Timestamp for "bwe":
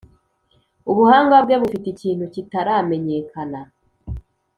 1.45-1.55